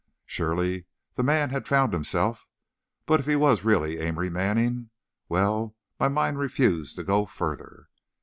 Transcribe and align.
Surely, 0.25 0.85
the 1.13 1.21
man 1.21 1.51
had 1.51 1.67
found 1.67 1.93
himself, 1.93 2.47
but 3.05 3.19
if 3.19 3.27
he 3.27 3.35
was 3.35 3.63
really 3.63 3.99
Amory 3.99 4.31
Manning, 4.31 4.89
well, 5.29 5.75
my 5.99 6.07
mind 6.07 6.39
refused 6.39 6.95
to 6.95 7.03
go 7.03 7.27
further. 7.27 7.87